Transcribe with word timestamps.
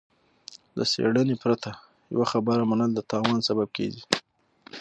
له 0.77 0.83
څېړنې 0.91 1.35
پرته 1.43 1.69
يوه 2.13 2.25
خبره 2.31 2.63
منل 2.71 2.91
د 2.95 2.99
تاوان 3.11 3.39
سبب 3.47 3.67
کېږي. 3.77 4.03